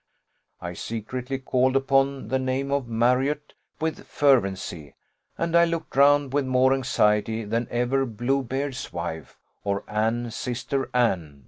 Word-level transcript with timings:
I 0.59 0.73
secretly 0.73 1.37
called 1.37 1.75
upon 1.75 2.29
the 2.29 2.39
name 2.39 2.71
of 2.71 2.87
Marriott 2.87 3.53
with 3.79 4.07
fervency, 4.07 4.95
and 5.37 5.55
I 5.55 5.65
looked 5.65 5.95
round 5.95 6.33
with 6.33 6.47
more 6.47 6.73
anxiety 6.73 7.43
than 7.43 7.67
ever 7.69 8.07
Bluebeard's 8.07 8.91
wife, 8.91 9.37
or 9.63 9.83
'Anne, 9.87 10.31
sister 10.31 10.89
Anne! 10.95 11.39